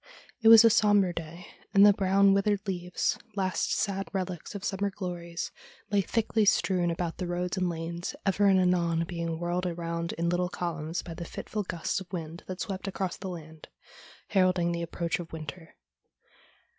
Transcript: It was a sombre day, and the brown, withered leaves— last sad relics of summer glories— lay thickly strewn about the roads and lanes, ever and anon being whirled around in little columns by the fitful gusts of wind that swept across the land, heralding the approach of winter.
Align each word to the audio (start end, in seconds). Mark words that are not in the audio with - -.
It 0.41 0.47
was 0.47 0.65
a 0.65 0.71
sombre 0.71 1.13
day, 1.13 1.45
and 1.75 1.85
the 1.85 1.93
brown, 1.93 2.33
withered 2.33 2.67
leaves— 2.67 3.19
last 3.35 3.71
sad 3.71 4.07
relics 4.13 4.55
of 4.55 4.63
summer 4.63 4.89
glories— 4.89 5.51
lay 5.91 6.01
thickly 6.01 6.43
strewn 6.43 6.89
about 6.89 7.19
the 7.19 7.27
roads 7.27 7.55
and 7.55 7.69
lanes, 7.69 8.15
ever 8.25 8.47
and 8.47 8.59
anon 8.59 9.03
being 9.05 9.39
whirled 9.39 9.67
around 9.67 10.13
in 10.13 10.27
little 10.27 10.49
columns 10.49 11.03
by 11.03 11.13
the 11.13 11.23
fitful 11.23 11.61
gusts 11.61 11.99
of 12.01 12.11
wind 12.11 12.43
that 12.47 12.59
swept 12.59 12.87
across 12.87 13.15
the 13.17 13.29
land, 13.29 13.67
heralding 14.29 14.71
the 14.71 14.81
approach 14.81 15.19
of 15.19 15.31
winter. 15.31 15.75